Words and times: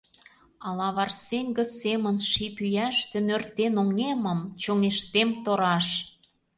Ала 0.67 0.89
варсеҥге 0.97 1.63
семын 1.81 2.15
ший 2.29 2.49
пӱяште 2.57 3.17
Нӧртен 3.27 3.73
оҥемым, 3.83 4.39
чоҥештем 4.61 5.29
тораш. 5.43 5.87